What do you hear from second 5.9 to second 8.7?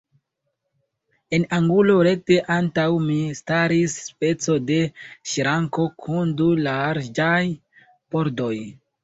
kun du larĝaj pordoj.